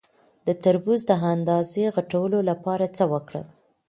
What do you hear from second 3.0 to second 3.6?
وکړم؟